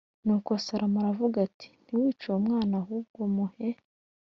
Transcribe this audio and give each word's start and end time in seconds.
Nuko 0.25 0.51
Salomo 0.65 0.97
aravuga 1.01 1.37
ati 1.47 1.67
ntiwice 1.85 2.23
uwo 2.27 2.39
mwana 2.45 2.73
Ahubwo 2.81 3.19
muhe 3.35 3.69